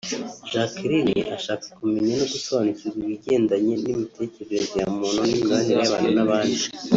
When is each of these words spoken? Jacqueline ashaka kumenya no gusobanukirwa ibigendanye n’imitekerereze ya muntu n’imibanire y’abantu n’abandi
Jacqueline 0.51 1.15
ashaka 1.35 1.65
kumenya 1.77 2.13
no 2.19 2.25
gusobanukirwa 2.33 2.99
ibigendanye 3.05 3.73
n’imitekerereze 3.83 4.73
ya 4.81 4.89
muntu 4.97 5.19
n’imibanire 5.29 5.77
y’abantu 5.81 6.11
n’abandi 6.17 6.63